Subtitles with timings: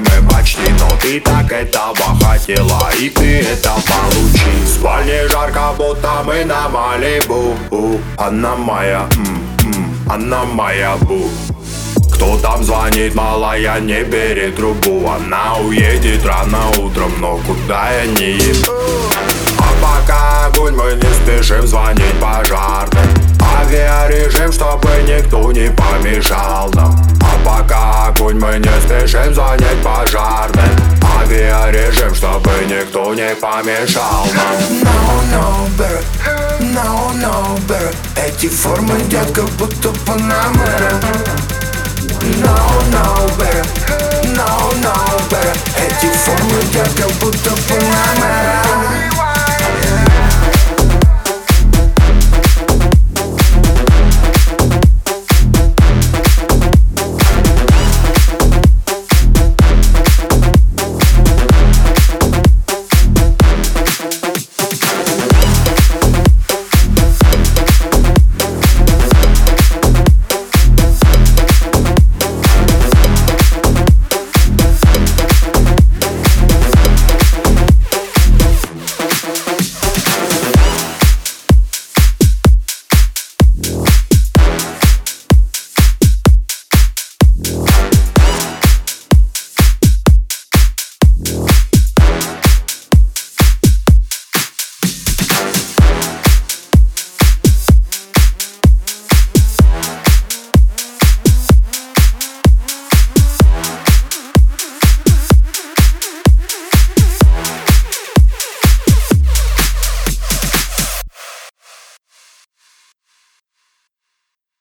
[0.00, 6.22] Мы почти Но ты так этого хотела и ты это получи В спальне жарко, будто
[6.24, 7.56] мы на Малибу.
[8.16, 11.28] Она моя, м-м, она моя бу.
[12.14, 15.06] Кто там звонит, малая, не бери трубу.
[15.08, 18.72] Она уедет рано утром, но куда я не ебу
[19.58, 23.06] А пока огонь мы не спешим звонить пожарным
[23.60, 26.96] Авиарежим, чтобы никто не помешал нам.
[27.20, 30.76] А пока огонь мы не спешим звонить пожарным
[31.20, 34.56] Авиарежим, чтобы никто не помешал нам.
[34.82, 36.02] No, no, better
[36.60, 41.00] No, no, better Эти формы, детка, будто Панамера
[42.38, 42.56] No,
[42.90, 43.64] no, better
[44.34, 44.94] No, no,
[45.30, 49.15] better Эти формы, детка, будто Панамера